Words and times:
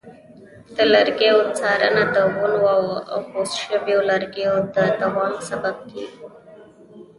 د 0.75 0.77
لرګیو 0.93 1.39
څارنه 1.57 2.03
د 2.15 2.15
ونو 2.35 2.61
او 3.11 3.19
غوڅ 3.31 3.51
شویو 3.63 3.99
لرګیو 4.11 4.55
د 4.75 4.77
دوام 5.01 5.33
سبب 5.49 5.75
کېږي. 5.89 6.19